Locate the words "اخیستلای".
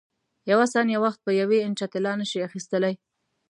2.47-2.95